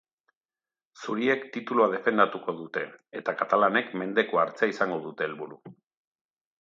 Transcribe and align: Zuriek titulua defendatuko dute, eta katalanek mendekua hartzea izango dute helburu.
Zuriek 1.01 1.43
titulua 1.57 1.85
defendatuko 1.91 2.55
dute, 2.61 2.83
eta 3.21 3.37
katalanek 3.43 3.93
mendekua 4.03 4.43
hartzea 4.47 4.75
izango 4.77 4.99
dute 5.05 5.29
helburu. 5.29 5.61